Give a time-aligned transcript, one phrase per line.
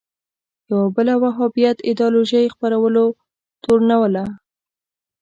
[0.69, 3.05] یوه بله وهابیت ایدیالوژۍ خپرولو
[3.63, 4.23] تورنوله